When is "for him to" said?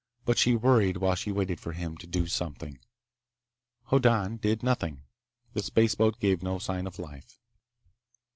1.59-2.07